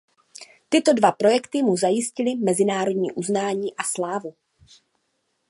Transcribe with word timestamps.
Tyto 0.69 0.93
dva 0.99 1.11
projekty 1.11 1.63
mu 1.63 1.77
zajistily 1.77 2.35
mezinárodní 2.35 3.11
uznání 3.11 3.75
a 3.77 3.83
slávu. 3.83 4.35